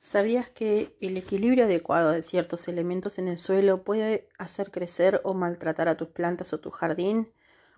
[0.00, 5.34] ¿Sabías que el equilibrio adecuado de ciertos elementos en el suelo puede hacer crecer o
[5.34, 7.28] maltratar a tus plantas o tu jardín?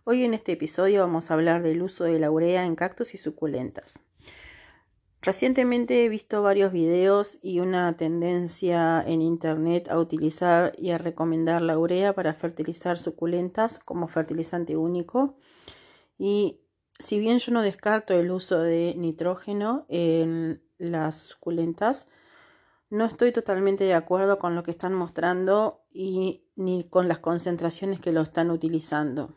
[0.05, 3.17] Hoy en este episodio vamos a hablar del uso de la urea en cactus y
[3.17, 3.99] suculentas.
[5.23, 11.63] Recientemente he visto varios videos y una tendencia en internet a utilizar y a recomendar
[11.63, 15.37] la urea para fertilizar suculentas como fertilizante único.
[16.19, 16.61] Y
[16.99, 22.09] si bien yo no descarto el uso de nitrógeno en las suculentas,
[22.91, 28.01] no estoy totalmente de acuerdo con lo que están mostrando y ni con las concentraciones
[28.01, 29.35] que lo están utilizando.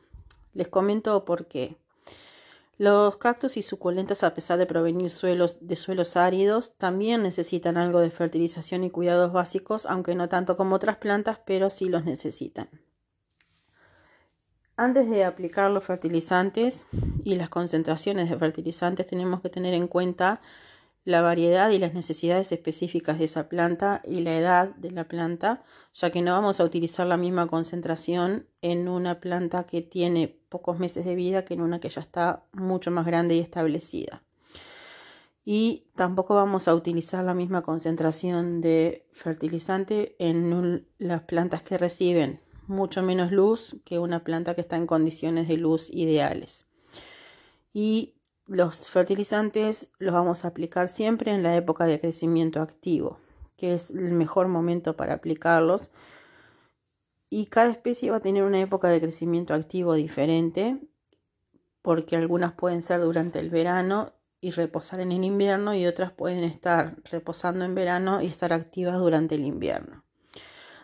[0.53, 1.77] Les comento por qué.
[2.77, 8.09] Los cactus y suculentas, a pesar de provenir de suelos áridos, también necesitan algo de
[8.09, 12.69] fertilización y cuidados básicos, aunque no tanto como otras plantas, pero sí los necesitan.
[14.81, 16.87] Antes de aplicar los fertilizantes
[17.23, 20.41] y las concentraciones de fertilizantes, tenemos que tener en cuenta
[21.03, 25.61] la variedad y las necesidades específicas de esa planta y la edad de la planta,
[25.93, 30.79] ya que no vamos a utilizar la misma concentración en una planta que tiene pocos
[30.79, 34.23] meses de vida que en una que ya está mucho más grande y establecida.
[35.45, 42.39] Y tampoco vamos a utilizar la misma concentración de fertilizante en las plantas que reciben
[42.71, 46.65] mucho menos luz que una planta que está en condiciones de luz ideales.
[47.73, 48.15] Y
[48.47, 53.19] los fertilizantes los vamos a aplicar siempre en la época de crecimiento activo,
[53.57, 55.91] que es el mejor momento para aplicarlos.
[57.29, 60.81] Y cada especie va a tener una época de crecimiento activo diferente,
[61.81, 66.43] porque algunas pueden ser durante el verano y reposar en el invierno y otras pueden
[66.43, 70.03] estar reposando en verano y estar activas durante el invierno.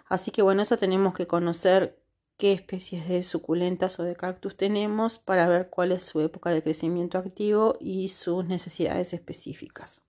[0.10, 2.00] Así que bueno, eso tenemos que conocer
[2.38, 6.62] qué especies de suculentas o de cactus tenemos para ver cuál es su época de
[6.62, 10.02] crecimiento activo y sus necesidades específicas.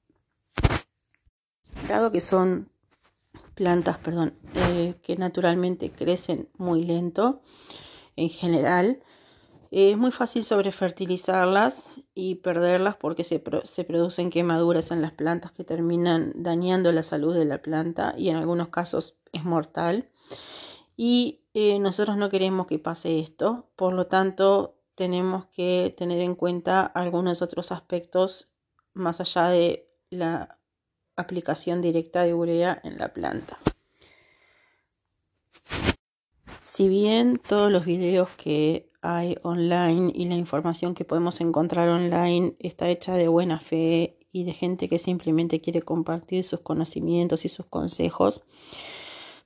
[1.88, 2.68] Dado que son
[3.54, 7.40] plantas, perdón, eh, que naturalmente crecen muy lento
[8.14, 9.00] en general,
[9.70, 11.76] es muy fácil sobrefertilizarlas
[12.14, 17.34] y perderlas porque se, se, producen quemaduras en las plantas que terminan dañando la salud
[17.34, 20.08] de la planta y en algunos casos es mortal.
[20.96, 26.34] Y eh, nosotros no queremos que pase esto, por lo tanto tenemos que tener en
[26.34, 28.48] cuenta algunos otros aspectos
[28.94, 30.58] más allá de la
[31.16, 33.58] aplicación directa de urea en la planta.
[36.70, 42.56] Si bien todos los videos que hay online y la información que podemos encontrar online
[42.58, 47.48] está hecha de buena fe y de gente que simplemente quiere compartir sus conocimientos y
[47.48, 48.44] sus consejos,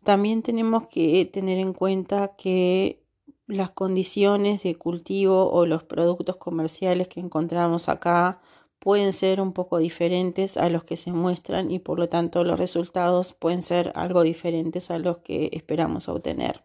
[0.03, 3.05] también tenemos que tener en cuenta que
[3.47, 8.41] las condiciones de cultivo o los productos comerciales que encontramos acá
[8.81, 12.59] pueden ser un poco diferentes a los que se muestran y por lo tanto los
[12.59, 16.65] resultados pueden ser algo diferentes a los que esperamos obtener.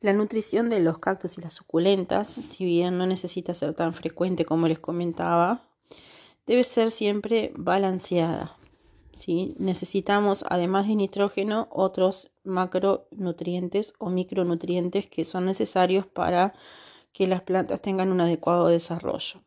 [0.00, 4.44] La nutrición de los cactus y las suculentas, si bien no necesita ser tan frecuente
[4.44, 5.62] como les comentaba,
[6.46, 8.56] debe ser siempre balanceada.
[9.58, 16.54] Necesitamos, además de nitrógeno, otros macronutrientes o micronutrientes que son necesarios para
[17.12, 19.42] que las plantas tengan un adecuado desarrollo.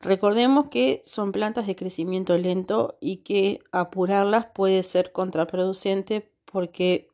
[0.00, 7.08] Recordemos que son plantas de crecimiento lento y que apurarlas puede ser contraproducente porque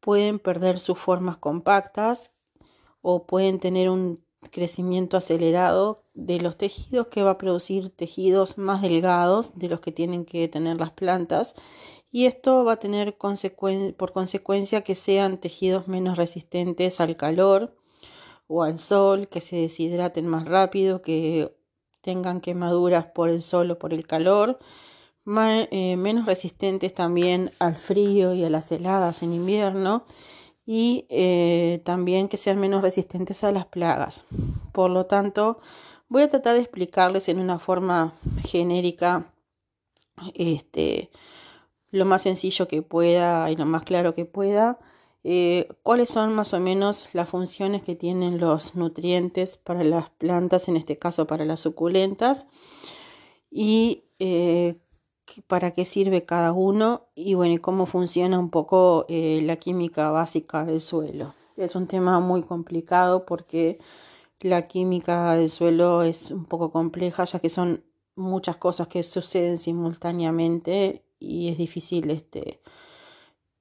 [0.00, 2.30] pueden perder sus formas compactas
[3.02, 8.82] o pueden tener un crecimiento acelerado de los tejidos que va a producir tejidos más
[8.82, 11.54] delgados de los que tienen que tener las plantas.
[12.10, 17.76] Y esto va a tener por consecuencia que sean tejidos menos resistentes al calor
[18.46, 21.56] o al sol, que se deshidraten más rápido, que
[22.02, 24.58] tengan quemaduras por el sol o por el calor,
[25.26, 30.04] eh, menos resistentes también al frío y a las heladas en invierno
[30.66, 34.24] y eh, también que sean menos resistentes a las plagas.
[34.72, 35.60] Por lo tanto,
[36.08, 38.14] voy a tratar de explicarles en una forma
[38.44, 39.32] genérica
[40.34, 41.10] este,
[41.90, 44.78] lo más sencillo que pueda y lo más claro que pueda.
[45.26, 50.68] Eh, cuáles son más o menos las funciones que tienen los nutrientes para las plantas,
[50.68, 52.46] en este caso para las suculentas,
[53.50, 54.76] y eh,
[55.46, 60.64] para qué sirve cada uno y bueno, cómo funciona un poco eh, la química básica
[60.64, 61.34] del suelo.
[61.56, 63.78] Es un tema muy complicado porque
[64.40, 67.84] la química del suelo es un poco compleja ya que son
[68.16, 72.60] muchas cosas que suceden simultáneamente y es difícil este,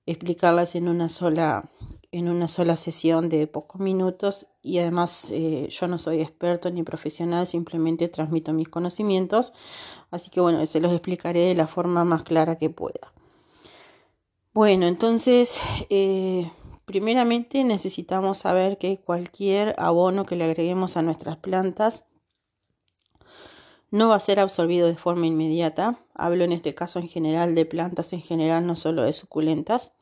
[0.05, 1.69] explicarlas en una sola
[2.13, 6.83] en una sola sesión de pocos minutos y además eh, yo no soy experto ni
[6.83, 9.51] profesional, simplemente transmito mis conocimientos,
[10.13, 13.11] así que bueno, se los explicaré de la forma más clara que pueda.
[14.53, 16.51] Bueno, entonces, eh,
[16.85, 22.05] primeramente necesitamos saber que cualquier abono que le agreguemos a nuestras plantas
[23.89, 25.99] no va a ser absorbido de forma inmediata.
[26.13, 29.93] Hablo en este caso en general de plantas en general, no solo de suculentas.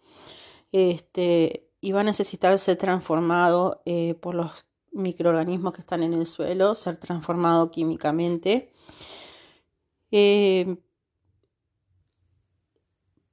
[0.74, 4.52] Este, y va a necesitar ser transformado eh, por los
[4.92, 8.74] microorganismos que están en el suelo, ser transformado químicamente.
[10.12, 10.78] Eh,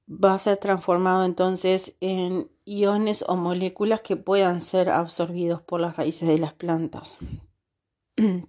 [0.08, 5.96] va a ser transformado entonces en iones o moléculas que puedan ser absorbidos por las
[5.96, 7.18] raíces de las plantas.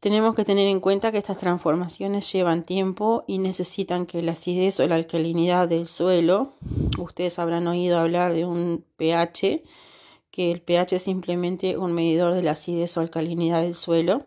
[0.00, 4.78] Tenemos que tener en cuenta que estas transformaciones llevan tiempo y necesitan que la acidez
[4.80, 6.52] o la alcalinidad del suelo,
[6.98, 9.62] ustedes habrán oído hablar de un pH,
[10.30, 14.26] que el pH es simplemente un medidor de la acidez o alcalinidad del suelo,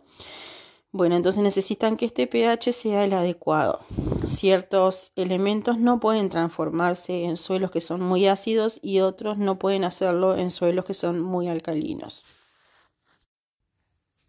[0.91, 3.81] bueno, entonces necesitan que este pH sea el adecuado.
[4.25, 9.83] Ciertos elementos no pueden transformarse en suelos que son muy ácidos y otros no pueden
[9.83, 12.23] hacerlo en suelos que son muy alcalinos.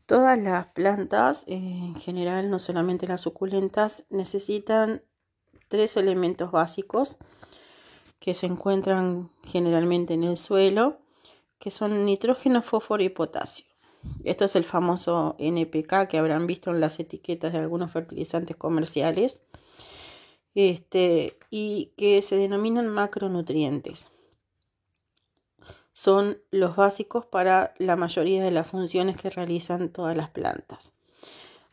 [0.06, 5.02] Todas las plantas, eh, en general, no solamente las suculentas, necesitan
[5.69, 7.16] tres elementos básicos
[8.19, 10.99] que se encuentran generalmente en el suelo,
[11.58, 13.68] que son nitrógeno, fósforo y potasio.
[14.24, 19.40] Esto es el famoso NPK que habrán visto en las etiquetas de algunos fertilizantes comerciales
[20.54, 24.06] este, y que se denominan macronutrientes.
[25.92, 30.92] Son los básicos para la mayoría de las funciones que realizan todas las plantas.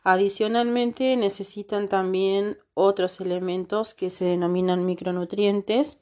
[0.02, 5.98] Adicionalmente necesitan también otros elementos que se denominan micronutrientes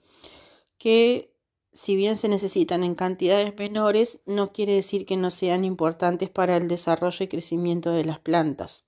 [0.78, 1.33] que
[1.74, 6.56] si bien se necesitan en cantidades menores, no quiere decir que no sean importantes para
[6.56, 8.84] el desarrollo y crecimiento de las plantas.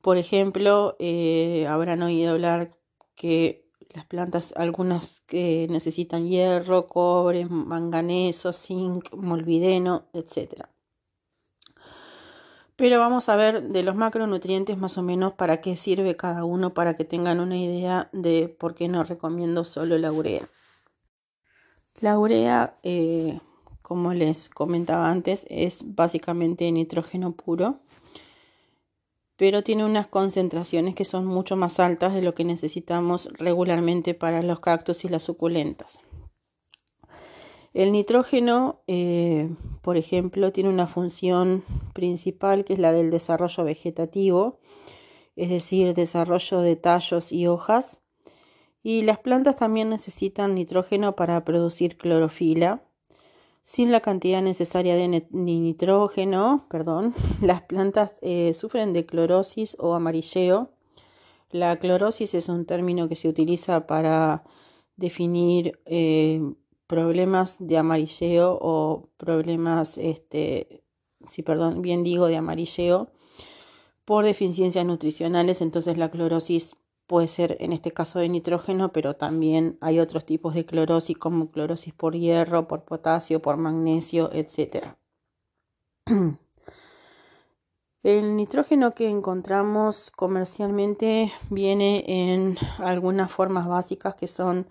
[0.00, 2.74] Por ejemplo, eh, habrán oído hablar
[3.14, 10.68] que las plantas, algunas que necesitan hierro, cobre, manganeso, zinc, molvideno, etc.
[12.76, 16.70] Pero vamos a ver de los macronutrientes más o menos para qué sirve cada uno
[16.70, 20.48] para que tengan una idea de por qué no recomiendo solo la urea.
[22.00, 23.40] La urea, eh,
[23.82, 27.80] como les comentaba antes, es básicamente nitrógeno puro,
[29.36, 34.42] pero tiene unas concentraciones que son mucho más altas de lo que necesitamos regularmente para
[34.42, 35.98] los cactus y las suculentas.
[37.74, 39.50] El nitrógeno, eh,
[39.82, 41.62] por ejemplo, tiene una función
[41.92, 44.58] principal que es la del desarrollo vegetativo,
[45.36, 48.00] es decir, desarrollo de tallos y hojas
[48.82, 52.82] y las plantas también necesitan nitrógeno para producir clorofila.
[53.62, 60.70] Sin la cantidad necesaria de nitrógeno, perdón, las plantas eh, sufren de clorosis o amarilleo.
[61.50, 64.44] La clorosis es un término que se utiliza para
[64.96, 66.40] definir eh,
[66.86, 70.82] problemas de amarilleo o problemas, este,
[71.28, 73.10] si perdón, bien digo, de amarilleo
[74.04, 75.60] por deficiencias nutricionales.
[75.60, 76.74] Entonces la clorosis
[77.10, 81.50] puede ser en este caso de nitrógeno, pero también hay otros tipos de clorosis como
[81.50, 84.94] clorosis por hierro, por potasio, por magnesio, etc.
[88.04, 94.68] El nitrógeno que encontramos comercialmente viene en algunas formas básicas que son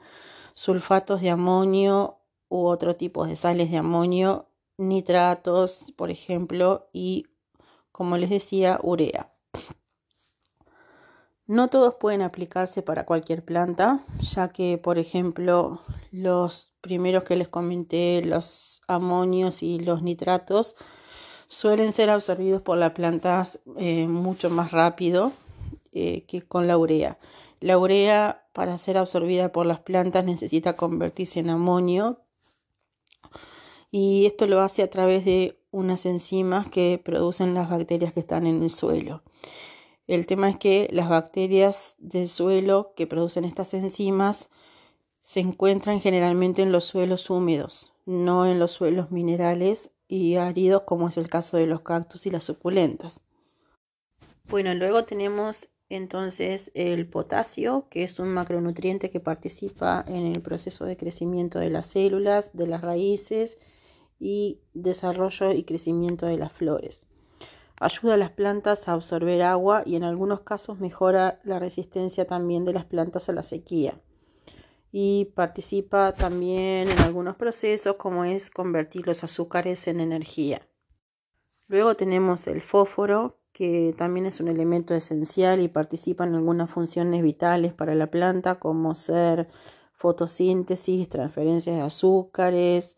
[0.53, 4.47] sulfatos de amonio u otro tipo de sales de amonio,
[4.77, 7.25] nitratos, por ejemplo, y
[7.91, 9.29] como les decía, urea.
[11.49, 17.47] No todos pueden aplicarse para cualquier planta, ya que, por ejemplo, los primeros que les
[17.47, 20.75] comenté, los amonios y los nitratos,
[21.47, 25.31] suelen ser absorbidos por las plantas eh, mucho más rápido
[25.91, 27.17] eh, que con la urea.
[27.61, 32.19] La urea, para ser absorbida por las plantas, necesita convertirse en amonio
[33.89, 38.45] y esto lo hace a través de unas enzimas que producen las bacterias que están
[38.45, 39.23] en el suelo.
[40.09, 44.49] El tema es que las bacterias del suelo que producen estas enzimas
[45.21, 51.09] se encuentran generalmente en los suelos húmedos, no en los suelos minerales y áridos como
[51.09, 53.21] es el caso de los cactus y las suculentas.
[54.49, 60.85] Bueno, luego tenemos entonces el potasio, que es un macronutriente que participa en el proceso
[60.85, 63.59] de crecimiento de las células, de las raíces
[64.19, 67.03] y desarrollo y crecimiento de las flores.
[67.79, 72.65] Ayuda a las plantas a absorber agua y en algunos casos mejora la resistencia también
[72.65, 74.01] de las plantas a la sequía.
[74.91, 80.67] y participa también en algunos procesos como es convertir los azúcares en energía.
[81.67, 87.21] Luego tenemos el fósforo, que también es un elemento esencial y participa en algunas funciones
[87.21, 89.47] vitales para la planta como ser
[89.93, 92.95] fotosíntesis, transferencia de azúcares,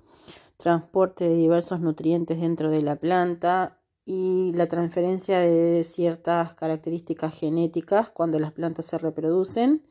[0.56, 3.81] transporte de diversos nutrientes dentro de la planta
[4.14, 9.84] y la transferencia de ciertas características genéticas cuando las plantas se reproducen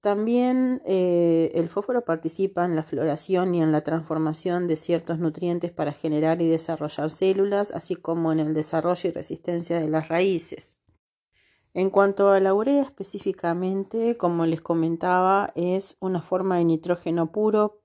[0.00, 5.72] también eh, el fósforo participa en la floración y en la transformación de ciertos nutrientes
[5.72, 10.76] para generar y desarrollar células, así como en el desarrollo y resistencia de las raíces.
[11.74, 17.82] En cuanto a la urea específicamente, como les comentaba, es una forma de nitrógeno puro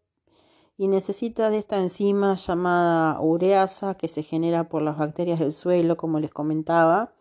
[0.77, 5.97] y necesita de esta enzima llamada ureasa que se genera por las bacterias del suelo,
[5.97, 7.13] como les comentaba,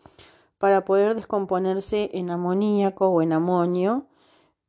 [0.59, 4.09] para poder descomponerse en amoníaco o en amonio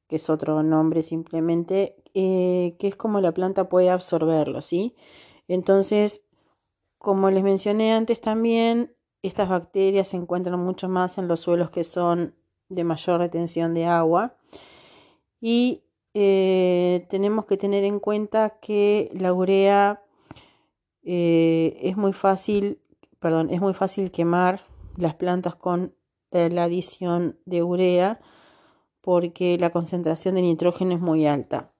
[0.08, 4.96] que es otro nombre simplemente, eh, que es como la planta puede absorberlo, ¿sí?
[5.48, 6.24] Entonces,
[6.98, 11.84] como les mencioné antes también, estas bacterias se encuentran mucho más en los suelos que
[11.84, 12.36] son
[12.70, 14.36] de mayor retención de agua
[15.42, 15.84] y
[16.16, 20.02] eh, tenemos que tener en cuenta que la urea
[21.04, 22.80] eh, es muy fácil,
[23.20, 25.94] perdón, es muy fácil quemar las plantas con
[26.32, 28.20] la adición de urea
[29.02, 31.74] porque la concentración de nitrógeno es muy alta.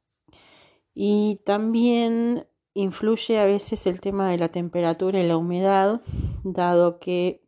[0.94, 6.02] Y también influye a veces el tema de la temperatura y la humedad,
[6.44, 7.45] dado que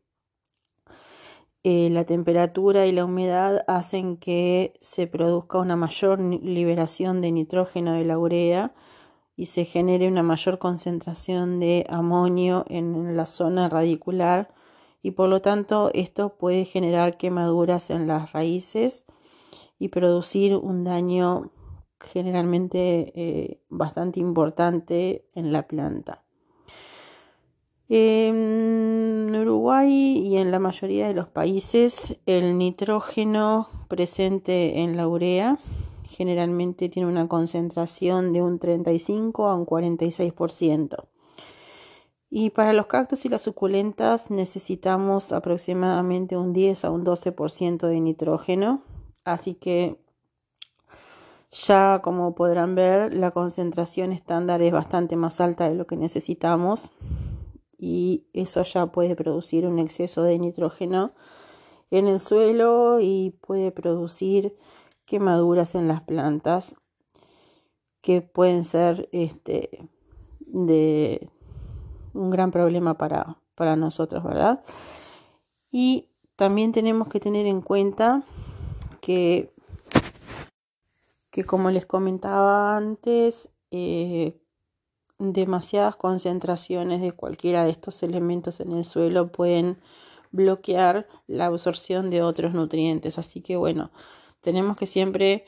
[1.70, 7.92] eh, la temperatura y la humedad hacen que se produzca una mayor liberación de nitrógeno
[7.92, 8.74] de la urea
[9.36, 14.54] y se genere una mayor concentración de amonio en la zona radicular
[15.02, 19.04] y por lo tanto esto puede generar quemaduras en las raíces
[19.78, 21.52] y producir un daño
[22.00, 26.24] generalmente eh, bastante importante en la planta.
[27.90, 35.58] En Uruguay y en la mayoría de los países el nitrógeno presente en la urea
[36.10, 41.06] generalmente tiene una concentración de un 35 a un 46%.
[42.30, 48.02] Y para los cactus y las suculentas necesitamos aproximadamente un 10 a un 12% de
[48.02, 48.84] nitrógeno
[49.28, 50.00] Así que
[51.52, 56.92] ya como podrán ver, la concentración estándar es bastante más alta de lo que necesitamos
[57.78, 61.14] y eso ya puede producir un exceso de nitrógeno
[61.92, 64.56] en el suelo y puede producir
[65.06, 66.76] quemaduras en las plantas
[68.02, 69.90] que pueden ser este,
[70.40, 71.30] de
[72.14, 74.64] un gran problema para, para nosotros, ¿verdad?
[75.72, 78.24] Y también tenemos que tener en cuenta
[79.02, 79.54] que,
[81.46, 84.40] como les comentaba antes, eh,
[85.20, 89.78] demasiadas concentraciones de cualquiera de estos elementos en el suelo pueden
[90.32, 93.18] bloquear la absorción de otros nutrientes.
[93.18, 93.92] Así que bueno,
[94.42, 95.46] tenemos que siempre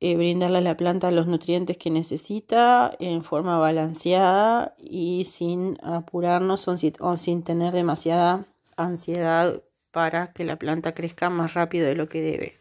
[0.00, 6.68] eh, brindarle a la planta los nutrientes que necesita en forma balanceada y sin apurarnos
[6.68, 8.46] o sin tener demasiada
[8.76, 12.58] ansiedad para que la planta crezca más rápido de lo que debe.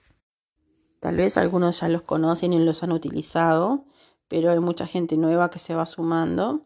[1.00, 3.86] Tal vez algunos ya los conocen y los han utilizado,
[4.28, 6.66] pero hay mucha gente nueva que se va sumando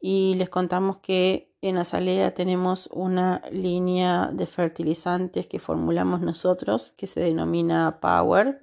[0.00, 7.06] y les contamos que en Azalea tenemos una línea de fertilizantes que formulamos nosotros que
[7.06, 8.62] se denomina Power.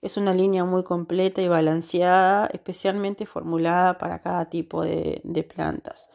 [0.00, 6.08] Es una línea muy completa y balanceada, especialmente formulada para cada tipo de, de plantas.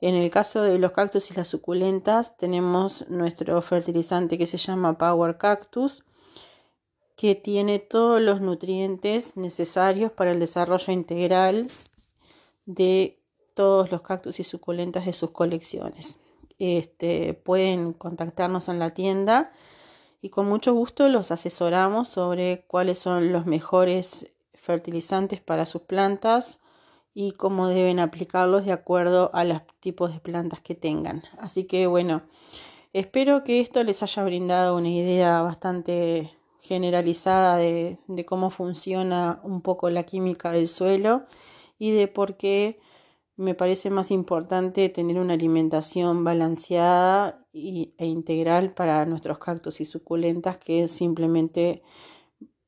[0.00, 4.98] En el caso de los cactus y las suculentas tenemos nuestro fertilizante que se llama
[4.98, 6.02] Power Cactus,
[7.16, 11.68] que tiene todos los nutrientes necesarios para el desarrollo integral
[12.66, 13.18] de
[13.54, 16.16] todos los cactus y suculentas de sus colecciones.
[16.58, 19.52] Este, pueden contactarnos en la tienda
[20.20, 26.60] y con mucho gusto los asesoramos sobre cuáles son los mejores fertilizantes para sus plantas
[27.14, 31.24] y cómo deben aplicarlos de acuerdo a los tipos de plantas que tengan.
[31.38, 32.22] Así que bueno,
[32.92, 36.30] espero que esto les haya brindado una idea bastante
[36.62, 41.24] generalizada de, de cómo funciona un poco la química del suelo
[41.78, 42.78] y de por qué
[43.36, 49.84] me parece más importante tener una alimentación balanceada y, e integral para nuestros cactus y
[49.84, 51.82] suculentas que simplemente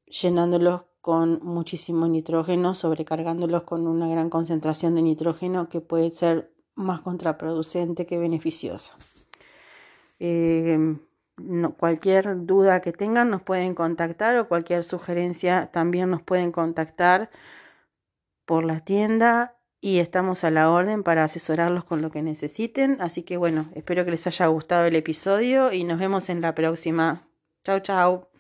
[0.07, 7.03] llenándolos con muchísimo nitrógeno, sobrecargándolos con una gran concentración de nitrógeno que puede ser más
[7.03, 8.97] contraproducente que beneficiosa.
[10.19, 10.97] Eh,
[11.77, 17.31] cualquier duda que tengan nos pueden contactar o cualquier sugerencia también nos pueden contactar
[18.45, 22.97] por la tienda y estamos a la orden para asesorarlos con lo que necesiten.
[23.01, 26.55] Así que bueno, espero que les haya gustado el episodio y nos vemos en la
[26.55, 27.29] próxima.
[27.65, 28.34] Chao, chao.